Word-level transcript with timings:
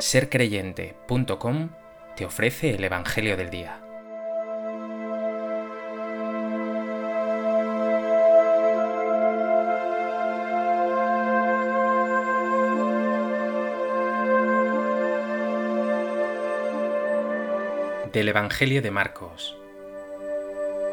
sercreyente.com 0.00 1.70
te 2.16 2.24
ofrece 2.24 2.70
el 2.70 2.84
Evangelio 2.84 3.36
del 3.36 3.50
Día. 3.50 3.80
Del 18.12 18.28
Evangelio 18.28 18.82
de 18.82 18.90
Marcos. 18.90 19.56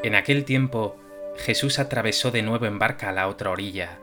En 0.03 0.15
aquel 0.15 0.45
tiempo, 0.45 0.97
Jesús 1.37 1.79
atravesó 1.79 2.31
de 2.31 2.41
nuevo 2.41 2.65
en 2.65 2.79
barca 2.79 3.09
a 3.09 3.13
la 3.13 3.27
otra 3.27 3.51
orilla. 3.51 3.99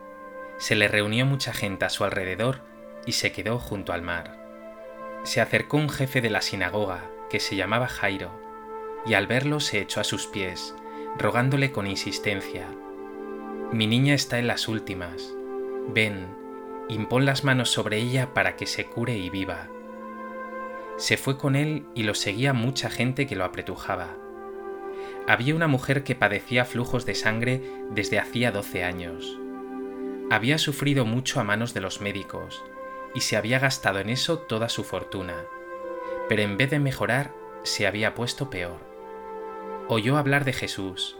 Se 0.59 0.75
le 0.75 0.87
reunió 0.87 1.25
mucha 1.25 1.53
gente 1.53 1.85
a 1.85 1.89
su 1.89 2.03
alrededor 2.03 2.61
y 3.05 3.13
se 3.13 3.31
quedó 3.31 3.59
junto 3.59 3.91
al 3.91 4.01
mar 4.01 4.42
se 5.23 5.41
acercó 5.41 5.77
un 5.77 5.89
jefe 5.89 6.21
de 6.21 6.29
la 6.29 6.41
sinagoga, 6.41 7.09
que 7.29 7.39
se 7.39 7.55
llamaba 7.55 7.87
Jairo, 7.87 8.31
y 9.05 9.13
al 9.15 9.27
verlo 9.27 9.59
se 9.59 9.79
echó 9.79 10.01
a 10.01 10.03
sus 10.03 10.27
pies, 10.27 10.75
rogándole 11.17 11.71
con 11.71 11.87
insistencia, 11.87 12.67
Mi 13.71 13.87
niña 13.87 14.13
está 14.13 14.37
en 14.37 14.45
las 14.45 14.67
últimas, 14.67 15.33
ven, 15.87 16.27
impón 16.89 17.25
las 17.25 17.43
manos 17.43 17.71
sobre 17.71 17.97
ella 17.97 18.33
para 18.33 18.55
que 18.55 18.67
se 18.67 18.85
cure 18.85 19.17
y 19.17 19.31
viva. 19.31 19.67
Se 20.97 21.17
fue 21.17 21.37
con 21.37 21.55
él 21.55 21.85
y 21.95 22.03
lo 22.03 22.13
seguía 22.13 22.53
mucha 22.53 22.91
gente 22.91 23.25
que 23.25 23.35
lo 23.35 23.45
apretujaba. 23.45 24.15
Había 25.27 25.55
una 25.55 25.67
mujer 25.67 26.03
que 26.03 26.13
padecía 26.13 26.65
flujos 26.65 27.05
de 27.07 27.15
sangre 27.15 27.63
desde 27.89 28.19
hacía 28.19 28.51
doce 28.51 28.83
años. 28.83 29.39
Había 30.29 30.59
sufrido 30.59 31.05
mucho 31.05 31.39
a 31.39 31.43
manos 31.43 31.73
de 31.73 31.81
los 31.81 31.99
médicos, 31.99 32.63
y 33.13 33.21
se 33.21 33.37
había 33.37 33.59
gastado 33.59 33.99
en 33.99 34.09
eso 34.09 34.39
toda 34.39 34.69
su 34.69 34.83
fortuna, 34.83 35.35
pero 36.29 36.41
en 36.41 36.57
vez 36.57 36.69
de 36.69 36.79
mejorar, 36.79 37.31
se 37.63 37.87
había 37.87 38.13
puesto 38.13 38.49
peor. 38.49 38.79
Oyó 39.87 40.17
hablar 40.17 40.45
de 40.45 40.53
Jesús, 40.53 41.17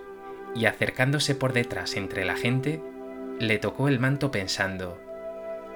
y 0.56 0.66
acercándose 0.66 1.36
por 1.36 1.54
detrás 1.54 1.96
entre 1.96 2.26
la 2.26 2.36
gente, 2.36 2.82
le 3.40 3.58
tocó 3.58 3.88
el 3.88 4.00
manto 4.00 4.32
pensando, 4.32 5.00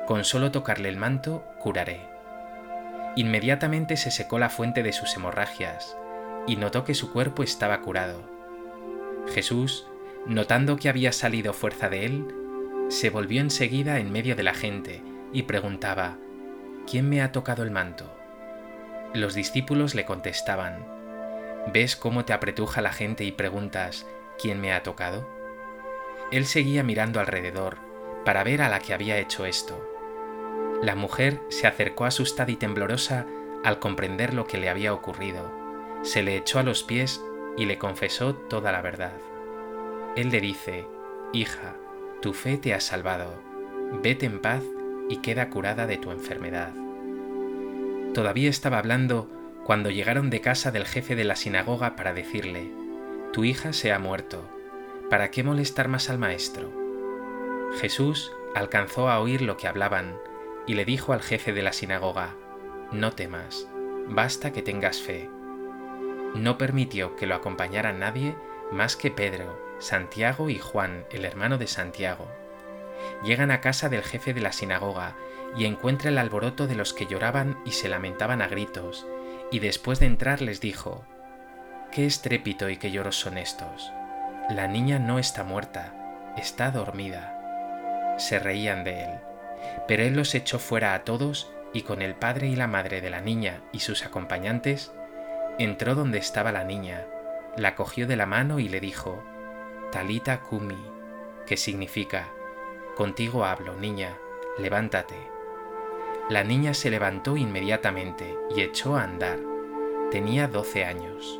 con 0.05 0.23
solo 0.23 0.51
tocarle 0.51 0.89
el 0.89 0.97
manto, 0.97 1.43
curaré. 1.59 2.01
Inmediatamente 3.15 3.97
se 3.97 4.11
secó 4.11 4.39
la 4.39 4.49
fuente 4.49 4.83
de 4.83 4.93
sus 4.93 5.15
hemorragias, 5.15 5.97
y 6.45 6.55
notó 6.55 6.83
que 6.83 6.93
su 6.93 7.11
cuerpo 7.11 7.43
estaba 7.43 7.81
curado. 7.81 8.21
Jesús, 9.33 9.87
notando 10.25 10.77
que 10.77 10.89
había 10.89 11.11
salido 11.11 11.53
fuerza 11.53 11.89
de 11.89 12.05
él, 12.05 12.27
se 12.89 13.09
volvió 13.09 13.41
enseguida 13.41 13.99
en 13.99 14.11
medio 14.11 14.35
de 14.35 14.43
la 14.43 14.53
gente, 14.53 15.03
y 15.33 15.43
preguntaba, 15.43 16.17
¿quién 16.89 17.09
me 17.09 17.21
ha 17.21 17.31
tocado 17.31 17.63
el 17.63 17.71
manto? 17.71 18.13
Los 19.13 19.33
discípulos 19.33 19.95
le 19.95 20.05
contestaban, 20.05 20.85
¿ves 21.73 21.95
cómo 21.95 22.25
te 22.25 22.33
apretuja 22.33 22.81
la 22.81 22.91
gente 22.91 23.23
y 23.23 23.31
preguntas, 23.31 24.05
¿quién 24.39 24.61
me 24.61 24.73
ha 24.73 24.83
tocado? 24.83 25.27
Él 26.31 26.45
seguía 26.45 26.83
mirando 26.83 27.19
alrededor 27.19 27.77
para 28.25 28.43
ver 28.43 28.61
a 28.61 28.69
la 28.69 28.79
que 28.79 28.93
había 28.93 29.17
hecho 29.17 29.45
esto. 29.45 29.81
La 30.81 30.95
mujer 30.95 31.39
se 31.49 31.67
acercó 31.67 32.05
asustada 32.05 32.51
y 32.51 32.55
temblorosa 32.55 33.25
al 33.63 33.79
comprender 33.79 34.33
lo 34.33 34.45
que 34.45 34.57
le 34.57 34.69
había 34.69 34.93
ocurrido. 34.93 35.51
Se 36.03 36.21
le 36.21 36.35
echó 36.35 36.59
a 36.59 36.63
los 36.63 36.83
pies 36.83 37.21
y 37.57 37.65
le 37.65 37.77
confesó 37.77 38.35
toda 38.35 38.71
la 38.71 38.81
verdad. 38.81 39.13
Él 40.15 40.29
le 40.29 40.41
dice, 40.41 40.85
Hija, 41.33 41.75
tu 42.21 42.33
fe 42.33 42.57
te 42.57 42.73
ha 42.73 42.79
salvado, 42.79 43.41
vete 44.03 44.25
en 44.25 44.39
paz 44.39 44.63
y 45.09 45.17
queda 45.17 45.49
curada 45.49 45.87
de 45.87 45.97
tu 45.97 46.11
enfermedad. 46.11 46.73
Todavía 48.13 48.49
estaba 48.49 48.79
hablando 48.79 49.29
cuando 49.63 49.89
llegaron 49.89 50.29
de 50.29 50.41
casa 50.41 50.71
del 50.71 50.85
jefe 50.85 51.15
de 51.15 51.23
la 51.23 51.35
sinagoga 51.35 51.95
para 51.95 52.13
decirle, 52.13 52.71
Tu 53.33 53.43
hija 53.43 53.73
se 53.73 53.91
ha 53.91 53.99
muerto, 53.99 54.49
¿para 55.09 55.29
qué 55.31 55.43
molestar 55.43 55.87
más 55.87 56.09
al 56.09 56.17
maestro? 56.17 56.71
Jesús 57.79 58.31
alcanzó 58.55 59.09
a 59.09 59.19
oír 59.19 59.41
lo 59.41 59.57
que 59.57 59.67
hablaban 59.67 60.17
y 60.65 60.73
le 60.73 60.85
dijo 60.85 61.13
al 61.13 61.21
jefe 61.21 61.53
de 61.53 61.61
la 61.61 61.73
sinagoga, 61.73 62.35
No 62.91 63.11
temas, 63.11 63.67
basta 64.07 64.51
que 64.51 64.61
tengas 64.61 65.01
fe. 65.01 65.29
No 66.33 66.57
permitió 66.57 67.15
que 67.15 67.27
lo 67.27 67.35
acompañara 67.35 67.93
nadie 67.93 68.35
más 68.71 68.95
que 68.95 69.11
Pedro, 69.11 69.57
Santiago 69.79 70.49
y 70.49 70.59
Juan, 70.59 71.05
el 71.11 71.23
hermano 71.25 71.57
de 71.57 71.67
Santiago 71.67 72.27
llegan 73.23 73.51
a 73.51 73.61
casa 73.61 73.89
del 73.89 74.03
jefe 74.03 74.33
de 74.33 74.41
la 74.41 74.51
sinagoga 74.51 75.15
y 75.55 75.65
encuentra 75.65 76.09
el 76.09 76.17
alboroto 76.17 76.67
de 76.67 76.75
los 76.75 76.93
que 76.93 77.07
lloraban 77.07 77.57
y 77.65 77.71
se 77.71 77.89
lamentaban 77.89 78.41
a 78.41 78.47
gritos, 78.47 79.07
y 79.51 79.59
después 79.59 79.99
de 79.99 80.07
entrar 80.07 80.41
les 80.41 80.59
dijo, 80.59 81.05
Qué 81.91 82.05
estrépito 82.05 82.69
y 82.69 82.77
qué 82.77 82.91
lloros 82.91 83.17
son 83.17 83.37
estos. 83.37 83.91
La 84.49 84.67
niña 84.67 84.99
no 84.99 85.19
está 85.19 85.43
muerta, 85.43 85.93
está 86.37 86.71
dormida. 86.71 88.15
Se 88.17 88.39
reían 88.39 88.83
de 88.83 89.03
él, 89.03 89.09
pero 89.87 90.03
él 90.03 90.15
los 90.15 90.35
echó 90.35 90.59
fuera 90.59 90.93
a 90.93 91.03
todos 91.03 91.51
y 91.73 91.81
con 91.81 92.01
el 92.01 92.15
padre 92.15 92.47
y 92.47 92.55
la 92.55 92.67
madre 92.67 93.01
de 93.01 93.09
la 93.09 93.21
niña 93.21 93.61
y 93.71 93.79
sus 93.79 94.05
acompañantes, 94.05 94.91
entró 95.59 95.95
donde 95.95 96.17
estaba 96.17 96.51
la 96.51 96.63
niña, 96.63 97.05
la 97.55 97.75
cogió 97.75 98.07
de 98.07 98.15
la 98.15 98.25
mano 98.25 98.59
y 98.59 98.69
le 98.69 98.79
dijo, 98.79 99.23
Talita 99.91 100.41
Kumi, 100.41 100.77
que 101.45 101.57
significa, 101.57 102.27
Contigo 102.97 103.45
hablo, 103.45 103.75
niña, 103.75 104.17
levántate. 104.57 105.17
La 106.31 106.43
niña 106.43 106.73
se 106.73 106.89
levantó 106.89 107.37
inmediatamente 107.37 108.35
y 108.55 108.61
echó 108.61 108.97
a 108.97 109.03
andar. 109.03 109.37
Tenía 110.09 110.47
doce 110.47 110.83
años. 110.83 111.39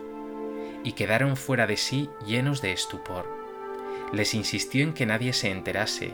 Y 0.83 0.91
quedaron 0.91 1.35
fuera 1.35 1.65
de 1.65 1.75
sí 1.75 2.11
llenos 2.23 2.61
de 2.61 2.73
estupor. 2.73 3.25
Les 4.13 4.35
insistió 4.35 4.83
en 4.83 4.93
que 4.93 5.07
nadie 5.07 5.33
se 5.33 5.49
enterase 5.49 6.13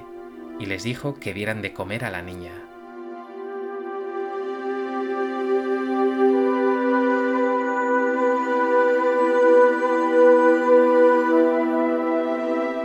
y 0.61 0.65
les 0.65 0.83
dijo 0.83 1.15
que 1.19 1.33
dieran 1.33 1.61
de 1.61 1.73
comer 1.73 2.05
a 2.05 2.09
la 2.09 2.21
niña. 2.21 2.53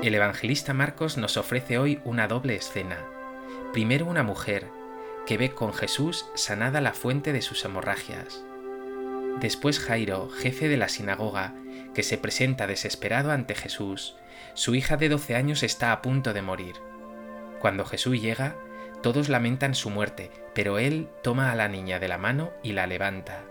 El 0.09 0.15
evangelista 0.15 0.73
Marcos 0.73 1.19
nos 1.19 1.37
ofrece 1.37 1.77
hoy 1.77 2.01
una 2.03 2.29
doble 2.29 2.55
escena. 2.55 2.97
Primero 3.75 4.07
una 4.07 4.23
mujer, 4.23 4.71
que 5.27 5.37
ve 5.37 5.51
con 5.51 5.75
Jesús 5.75 6.25
sanada 6.35 6.81
la 6.81 6.95
fuente 6.95 7.35
de 7.35 7.43
sus 7.43 7.63
hemorragias. 7.67 8.43
Después 9.39 9.79
Jairo, 9.79 10.31
jefe 10.31 10.71
de 10.71 10.79
la 10.79 10.89
sinagoga, 10.89 11.53
que 11.93 12.03
se 12.03 12.17
presenta 12.17 12.67
desesperado 12.67 13.33
ante 13.33 13.55
Jesús. 13.55 14.17
Su 14.55 14.75
hija 14.75 14.97
de 14.97 15.11
12 15.11 15.35
años 15.35 15.63
está 15.63 15.93
a 15.93 16.01
punto 16.01 16.33
de 16.33 16.41
morir. 16.41 16.77
Cuando 17.61 17.85
Jesús 17.85 18.19
llega, 18.19 18.57
todos 19.03 19.29
lamentan 19.29 19.75
su 19.75 19.91
muerte, 19.91 20.31
pero 20.55 20.79
él 20.79 21.11
toma 21.23 21.53
a 21.53 21.55
la 21.55 21.69
niña 21.69 21.99
de 21.99 22.09
la 22.09 22.17
mano 22.17 22.51
y 22.63 22.73
la 22.73 22.87
levanta. 22.87 23.45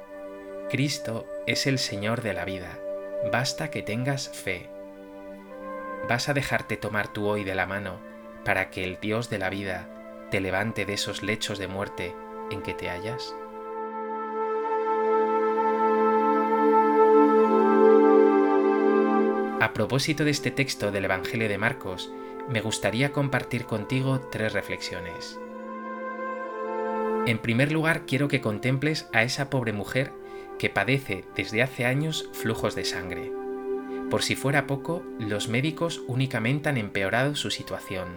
Cristo 0.71 1.27
es 1.45 1.67
el 1.67 1.77
Señor 1.77 2.23
de 2.23 2.33
la 2.33 2.45
vida. 2.45 2.79
Basta 3.31 3.69
que 3.69 3.83
tengas 3.83 4.29
fe. 4.29 4.75
¿Vas 6.07 6.29
a 6.29 6.33
dejarte 6.33 6.77
tomar 6.77 7.09
tú 7.09 7.27
hoy 7.27 7.43
de 7.43 7.53
la 7.53 7.65
mano 7.65 7.99
para 8.45 8.69
que 8.69 8.85
el 8.85 8.97
Dios 9.01 9.29
de 9.29 9.39
la 9.39 9.49
vida 9.49 9.89
te 10.31 10.39
levante 10.39 10.85
de 10.85 10.93
esos 10.93 11.21
lechos 11.21 11.59
de 11.59 11.67
muerte 11.67 12.15
en 12.49 12.61
que 12.61 12.73
te 12.73 12.89
hallas? 12.89 13.35
A 19.59 19.73
propósito 19.73 20.23
de 20.23 20.31
este 20.31 20.49
texto 20.49 20.91
del 20.91 21.05
Evangelio 21.05 21.49
de 21.49 21.57
Marcos, 21.57 22.09
me 22.47 22.61
gustaría 22.61 23.11
compartir 23.11 23.65
contigo 23.65 24.21
tres 24.31 24.53
reflexiones. 24.53 25.37
En 27.25 27.37
primer 27.39 27.73
lugar, 27.73 28.05
quiero 28.05 28.29
que 28.29 28.39
contemples 28.39 29.09
a 29.11 29.23
esa 29.23 29.49
pobre 29.49 29.73
mujer 29.73 30.13
que 30.57 30.69
padece 30.69 31.25
desde 31.35 31.61
hace 31.61 31.85
años 31.85 32.29
flujos 32.31 32.75
de 32.75 32.85
sangre. 32.85 33.46
Por 34.09 34.23
si 34.23 34.35
fuera 34.35 34.67
poco, 34.67 35.03
los 35.19 35.49
médicos 35.49 36.01
únicamente 36.07 36.69
han 36.69 36.77
empeorado 36.77 37.35
su 37.35 37.51
situación. 37.51 38.07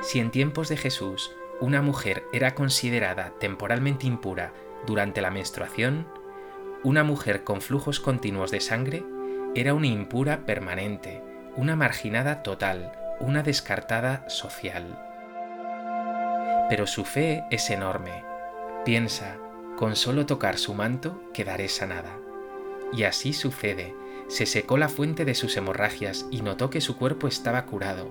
Si 0.00 0.18
en 0.18 0.30
tiempos 0.30 0.68
de 0.68 0.76
Jesús 0.76 1.30
una 1.60 1.80
mujer 1.80 2.24
era 2.32 2.54
considerada 2.54 3.34
temporalmente 3.38 4.06
impura 4.06 4.52
durante 4.86 5.20
la 5.20 5.30
menstruación, 5.30 6.08
una 6.82 7.04
mujer 7.04 7.44
con 7.44 7.60
flujos 7.60 8.00
continuos 8.00 8.50
de 8.50 8.60
sangre 8.60 9.04
era 9.54 9.74
una 9.74 9.86
impura 9.86 10.46
permanente, 10.46 11.22
una 11.56 11.76
marginada 11.76 12.42
total, 12.42 12.92
una 13.20 13.42
descartada 13.42 14.28
social. 14.28 14.98
Pero 16.68 16.86
su 16.86 17.04
fe 17.04 17.44
es 17.50 17.68
enorme. 17.70 18.24
Piensa, 18.84 19.36
con 19.76 19.94
solo 19.94 20.24
tocar 20.26 20.56
su 20.56 20.74
manto 20.74 21.22
quedaré 21.34 21.68
sanada. 21.68 22.29
Y 22.92 23.04
así 23.04 23.32
sucede, 23.32 23.94
se 24.28 24.46
secó 24.46 24.78
la 24.78 24.88
fuente 24.88 25.24
de 25.24 25.34
sus 25.34 25.56
hemorragias 25.56 26.26
y 26.30 26.42
notó 26.42 26.70
que 26.70 26.80
su 26.80 26.96
cuerpo 26.96 27.28
estaba 27.28 27.66
curado. 27.66 28.10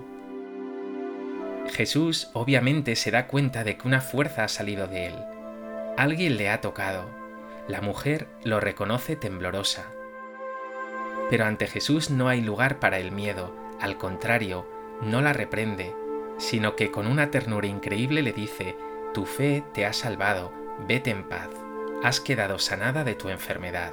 Jesús 1.72 2.30
obviamente 2.32 2.96
se 2.96 3.10
da 3.10 3.26
cuenta 3.26 3.64
de 3.64 3.76
que 3.76 3.86
una 3.86 4.00
fuerza 4.00 4.44
ha 4.44 4.48
salido 4.48 4.86
de 4.86 5.06
él. 5.06 5.14
Alguien 5.96 6.36
le 6.36 6.50
ha 6.50 6.60
tocado. 6.60 7.08
La 7.68 7.80
mujer 7.80 8.26
lo 8.42 8.60
reconoce 8.60 9.16
temblorosa. 9.16 9.86
Pero 11.30 11.44
ante 11.44 11.66
Jesús 11.66 12.10
no 12.10 12.28
hay 12.28 12.40
lugar 12.40 12.80
para 12.80 12.98
el 12.98 13.12
miedo, 13.12 13.54
al 13.80 13.96
contrario, 13.96 14.66
no 15.00 15.22
la 15.22 15.32
reprende, 15.32 15.94
sino 16.38 16.74
que 16.74 16.90
con 16.90 17.06
una 17.06 17.30
ternura 17.30 17.66
increíble 17.66 18.22
le 18.22 18.32
dice, 18.32 18.76
Tu 19.14 19.24
fe 19.24 19.62
te 19.72 19.86
ha 19.86 19.92
salvado, 19.92 20.52
vete 20.88 21.10
en 21.10 21.28
paz, 21.28 21.48
has 22.02 22.20
quedado 22.20 22.58
sanada 22.58 23.04
de 23.04 23.14
tu 23.14 23.28
enfermedad. 23.28 23.92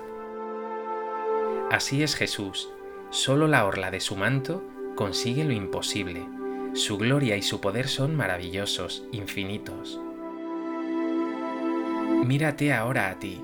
Así 1.71 2.03
es 2.03 2.15
Jesús, 2.15 2.69
solo 3.09 3.47
la 3.47 3.65
orla 3.65 3.91
de 3.91 3.99
su 3.99 4.15
manto 4.15 4.63
consigue 4.95 5.43
lo 5.43 5.53
imposible, 5.53 6.27
su 6.73 6.97
gloria 6.97 7.37
y 7.37 7.41
su 7.41 7.61
poder 7.61 7.87
son 7.87 8.15
maravillosos, 8.15 9.05
infinitos. 9.11 9.99
Mírate 12.25 12.73
ahora 12.73 13.09
a 13.09 13.19
ti. 13.19 13.41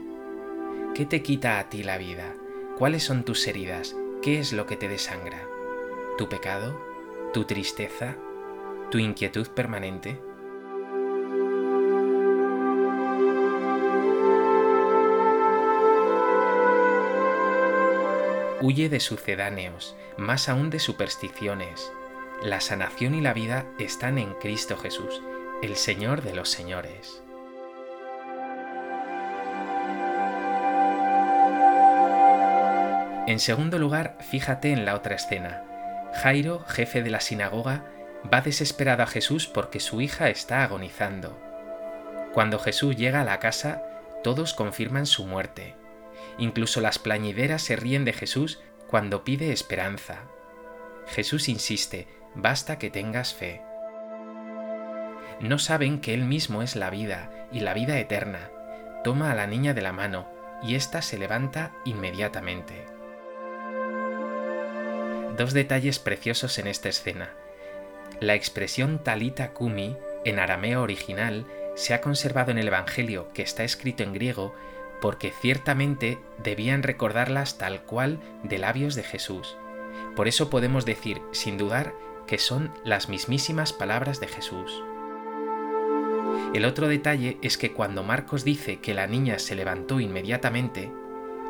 ¿Qué 0.96 1.06
te 1.06 1.22
quita 1.22 1.60
a 1.60 1.70
ti 1.70 1.84
la 1.84 1.98
vida? 1.98 2.36
¿Cuáles 2.78 3.04
son 3.04 3.24
tus 3.24 3.48
heridas? 3.48 3.96
¿Qué 4.22 4.40
es 4.40 4.52
lo 4.52 4.66
que 4.66 4.78
te 4.78 4.90
desangra? 4.90 5.48
¿Tu 6.18 6.28
pecado? 6.28 6.80
¿Tu 7.34 7.46
tristeza? 7.46 8.18
¿Tu 8.90 9.00
inquietud 9.00 9.48
permanente? 9.48 10.20
Huye 18.66 18.88
de 18.88 19.02
sucedáneos, 19.02 19.94
más 20.16 20.48
aún 20.48 20.70
de 20.70 20.80
supersticiones. 20.80 21.92
La 22.42 22.62
sanación 22.62 23.14
y 23.14 23.20
la 23.20 23.34
vida 23.34 23.66
están 23.78 24.18
en 24.18 24.36
Cristo 24.36 24.78
Jesús, 24.78 25.22
el 25.62 25.76
Señor 25.76 26.22
de 26.22 26.34
los 26.34 26.48
señores. 26.48 27.22
En 33.28 33.40
segundo 33.40 33.80
lugar, 33.80 34.18
fíjate 34.22 34.72
en 34.72 34.86
la 34.86 34.96
otra 34.96 35.16
escena. 35.16 35.66
Jairo, 36.22 36.64
jefe 36.66 37.04
de 37.04 37.10
la 37.10 37.20
sinagoga, 37.20 37.84
va 38.34 38.40
desesperado 38.40 39.04
a 39.04 39.08
Jesús 39.08 39.46
porque 39.46 39.82
su 39.82 40.00
hija 40.00 40.30
está 40.30 40.64
agonizando. 40.64 41.38
Cuando 42.34 42.60
Jesús 42.60 42.96
llega 42.96 43.20
a 43.20 43.26
la 43.26 43.40
casa, 43.40 43.84
todos 44.24 44.54
confirman 44.54 45.06
su 45.06 45.26
muerte. 45.26 45.76
Incluso 46.38 46.82
las 46.82 47.00
plañideras 47.00 47.62
se 47.62 47.76
ríen 47.76 48.06
de 48.06 48.14
Jesús 48.14 48.60
cuando 48.88 49.24
pide 49.24 49.52
esperanza. 49.52 50.24
Jesús 51.08 51.50
insiste, 51.50 52.08
basta 52.36 52.78
que 52.80 52.90
tengas 52.90 53.34
fe. 53.34 53.62
No 55.40 55.60
saben 55.60 56.00
que 56.00 56.14
Él 56.14 56.26
mismo 56.26 56.62
es 56.62 56.76
la 56.76 56.90
vida 56.90 57.48
y 57.52 57.60
la 57.60 57.74
vida 57.74 58.00
eterna. 58.00 58.50
Toma 59.04 59.32
a 59.32 59.36
la 59.36 59.48
niña 59.48 59.74
de 59.74 59.82
la 59.82 59.92
mano 59.92 60.28
y 60.62 60.76
ésta 60.76 61.02
se 61.02 61.18
levanta 61.18 61.74
inmediatamente. 61.86 62.86
Dos 65.38 65.54
detalles 65.54 66.00
preciosos 66.00 66.58
en 66.60 66.68
esta 66.68 66.90
escena. 66.90 67.32
La 68.20 68.36
expresión 68.36 69.04
talita 69.04 69.54
kumi 69.54 69.98
en 70.24 70.40
arameo 70.40 70.82
original 70.82 71.46
se 71.76 71.94
ha 71.94 72.02
conservado 72.02 72.52
en 72.52 72.60
el 72.60 72.68
Evangelio 72.68 73.34
que 73.34 73.42
está 73.42 73.64
escrito 73.64 74.04
en 74.04 74.14
griego 74.14 74.54
porque 75.04 75.32
ciertamente 75.32 76.18
debían 76.42 76.82
recordarlas 76.82 77.58
tal 77.58 77.82
cual 77.82 78.22
de 78.42 78.58
labios 78.58 78.96
de 78.96 79.04
Jesús. 79.04 79.58
Por 80.16 80.30
eso 80.30 80.50
podemos 80.50 80.86
decir, 80.86 81.22
sin 81.34 81.58
dudar, 81.58 81.94
que 82.26 82.38
son 82.38 82.72
las 82.86 83.10
mismísimas 83.10 83.74
palabras 83.74 84.22
de 84.22 84.30
Jesús. 84.30 84.82
El 86.54 86.64
otro 86.64 86.88
detalle 86.88 87.38
es 87.42 87.58
que 87.58 87.74
cuando 87.74 88.04
Marcos 88.04 88.46
dice 88.46 88.80
que 88.80 88.94
la 88.94 89.06
niña 89.06 89.40
se 89.40 89.56
levantó 89.56 90.00
inmediatamente, 90.00 90.90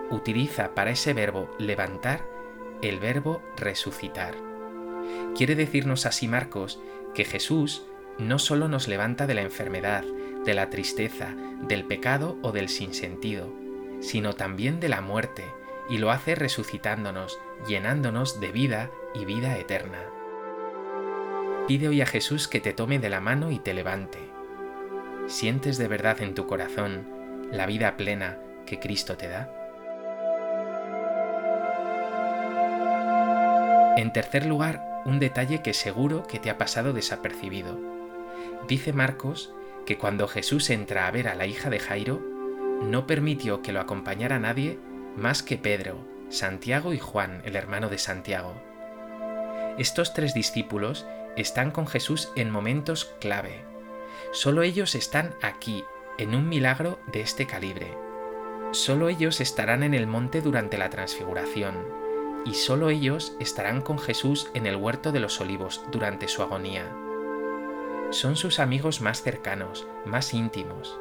utiliza 0.10 0.74
para 0.74 0.90
ese 0.90 1.14
verbo 1.14 1.56
levantar 1.60 2.26
el 2.82 3.00
verbo 3.00 3.44
resucitar. 3.56 4.34
Quiere 5.36 5.54
decirnos 5.54 6.08
así 6.08 6.28
Marcos 6.28 6.80
que 7.14 7.24
Jesús 7.24 7.86
no 8.18 8.40
solo 8.40 8.68
nos 8.68 8.88
levanta 8.88 9.28
de 9.28 9.36
la 9.36 9.44
enfermedad, 9.44 10.06
de 10.46 10.54
la 10.54 10.70
tristeza, 10.70 11.36
del 11.62 11.86
pecado 11.86 12.38
o 12.42 12.52
del 12.52 12.70
sinsentido, 12.70 13.54
sino 14.02 14.34
también 14.34 14.80
de 14.80 14.90
la 14.90 15.02
muerte, 15.02 15.44
y 15.90 15.98
lo 15.98 16.12
hace 16.12 16.36
resucitándonos, 16.36 17.40
llenándonos 17.68 18.40
de 18.40 18.52
vida 18.52 18.92
y 19.14 19.26
vida 19.26 19.58
eterna. 19.58 20.00
Pide 21.68 21.88
hoy 21.88 22.02
a 22.02 22.06
Jesús 22.06 22.48
que 22.48 22.60
te 22.60 22.74
tome 22.74 23.00
de 23.00 23.10
la 23.10 23.22
mano 23.22 23.52
y 23.52 23.60
te 23.60 23.74
levante. 23.74 24.20
¿Sientes 25.28 25.78
de 25.78 25.88
verdad 25.88 26.22
en 26.22 26.36
tu 26.36 26.46
corazón 26.46 27.08
la 27.52 27.66
vida 27.66 27.96
plena 27.96 28.38
que 28.66 28.80
Cristo 28.80 29.16
te 29.16 29.30
da? 29.30 29.50
En 33.96 34.12
tercer 34.12 34.46
lugar, 34.46 35.04
un 35.06 35.20
detalle 35.20 35.62
que 35.62 35.74
seguro 35.74 36.24
que 36.24 36.40
te 36.40 36.50
ha 36.50 36.58
pasado 36.58 36.92
desapercibido. 36.92 37.80
Dice 38.68 38.92
Marcos 38.92 39.54
que 39.86 39.98
cuando 39.98 40.28
Jesús 40.28 40.70
entra 40.70 41.08
a 41.08 41.12
ver 41.12 41.28
a 41.28 41.36
la 41.36 41.46
hija 41.46 41.70
de 41.70 41.80
Jairo, 41.80 42.22
no 42.82 43.08
permitió 43.08 43.62
que 43.62 43.72
lo 43.72 43.80
acompañara 43.80 44.40
nadie 44.40 44.80
más 45.16 45.44
que 45.44 45.58
Pedro, 45.58 46.08
Santiago 46.30 46.94
y 46.94 47.00
Juan, 47.00 47.42
el 47.46 47.56
hermano 47.56 47.90
de 47.90 47.98
Santiago. 47.98 48.54
Estos 49.78 50.14
tres 50.14 50.34
discípulos 50.34 51.06
están 51.36 51.72
con 51.72 51.88
Jesús 51.88 52.32
en 52.36 52.50
momentos 52.50 53.14
clave. 53.20 53.66
Solo 54.32 54.64
ellos 54.64 54.96
están 54.96 55.36
aquí, 55.42 55.84
en 56.18 56.36
un 56.36 56.48
milagro 56.48 57.00
de 57.12 57.22
este 57.22 57.46
calibre. 57.46 57.98
Solo 58.72 59.10
ellos 59.10 59.42
estarán 59.42 59.84
en 59.84 59.94
el 59.94 60.08
monte 60.08 60.42
durante 60.42 60.78
la 60.78 60.90
transfiguración, 60.90 61.76
y 62.46 62.54
solo 62.56 62.90
ellos 62.90 63.36
estarán 63.40 63.82
con 63.82 64.00
Jesús 64.00 64.50
en 64.54 64.66
el 64.66 64.76
huerto 64.76 65.12
de 65.12 65.20
los 65.20 65.40
olivos 65.40 65.84
durante 65.92 66.28
su 66.28 66.42
agonía 66.42 66.92
son 68.14 68.36
sus 68.36 68.60
amigos 68.60 69.02
más 69.02 69.24
cercanos, 69.24 69.88
más 70.06 70.36
íntimos. 70.36 71.00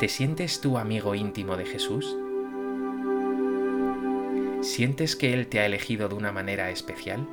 ¿Te 0.00 0.08
sientes 0.08 0.60
tú 0.60 0.78
amigo 0.78 1.14
íntimo 1.14 1.56
de 1.56 1.64
Jesús? 1.64 2.16
¿Sientes 4.62 5.14
que 5.14 5.32
Él 5.32 5.46
te 5.46 5.60
ha 5.60 5.66
elegido 5.66 6.08
de 6.08 6.16
una 6.16 6.32
manera 6.32 6.70
especial? 6.70 7.28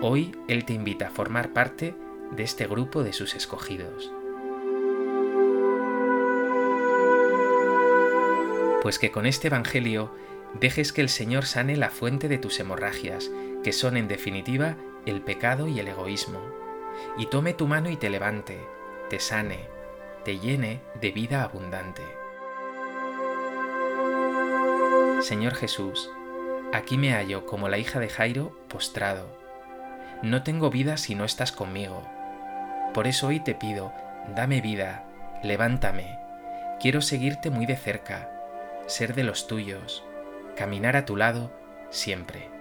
Hoy 0.00 0.36
Él 0.46 0.64
te 0.64 0.74
invita 0.74 1.08
a 1.08 1.10
formar 1.10 1.52
parte 1.52 1.96
de 2.30 2.44
este 2.44 2.68
grupo 2.68 3.02
de 3.02 3.12
sus 3.12 3.34
escogidos. 3.34 4.12
Pues 8.82 9.00
que 9.00 9.10
con 9.10 9.26
este 9.26 9.48
Evangelio 9.48 10.14
dejes 10.60 10.92
que 10.92 11.00
el 11.00 11.08
Señor 11.08 11.46
sane 11.46 11.76
la 11.76 11.90
fuente 11.90 12.28
de 12.28 12.38
tus 12.38 12.60
hemorragias, 12.60 13.32
que 13.64 13.72
son 13.72 13.96
en 13.96 14.06
definitiva 14.06 14.76
el 15.04 15.20
pecado 15.20 15.66
y 15.66 15.80
el 15.80 15.88
egoísmo 15.88 16.55
y 17.16 17.26
tome 17.26 17.54
tu 17.54 17.66
mano 17.66 17.90
y 17.90 17.96
te 17.96 18.10
levante, 18.10 18.58
te 19.10 19.20
sane, 19.20 19.68
te 20.24 20.38
llene 20.38 20.80
de 21.00 21.12
vida 21.12 21.42
abundante. 21.42 22.02
Señor 25.20 25.54
Jesús, 25.54 26.10
aquí 26.72 26.98
me 26.98 27.12
hallo 27.12 27.46
como 27.46 27.68
la 27.68 27.78
hija 27.78 28.00
de 28.00 28.08
Jairo 28.08 28.56
postrado. 28.68 29.26
No 30.22 30.42
tengo 30.42 30.70
vida 30.70 30.96
si 30.96 31.14
no 31.14 31.24
estás 31.24 31.52
conmigo. 31.52 32.02
Por 32.92 33.06
eso 33.06 33.28
hoy 33.28 33.40
te 33.40 33.54
pido, 33.54 33.92
dame 34.34 34.60
vida, 34.60 35.04
levántame. 35.42 36.18
Quiero 36.80 37.00
seguirte 37.00 37.50
muy 37.50 37.66
de 37.66 37.76
cerca, 37.76 38.30
ser 38.86 39.14
de 39.14 39.24
los 39.24 39.46
tuyos, 39.46 40.04
caminar 40.56 40.96
a 40.96 41.04
tu 41.04 41.16
lado 41.16 41.50
siempre. 41.90 42.55